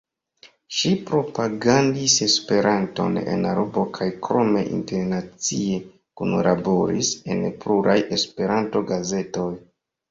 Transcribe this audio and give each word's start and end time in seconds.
Ŝi 0.77 0.91
propagandis 1.09 2.15
Esperanton 2.27 3.21
en 3.35 3.45
la 3.49 3.53
urbo 3.65 3.85
kaj 3.99 4.09
krome 4.29 4.65
internacie 4.79 5.79
kunlaboris 6.23 7.15
en 7.33 7.49
pluraj 7.65 8.01
Esperanto-gazetoj. 8.21 9.51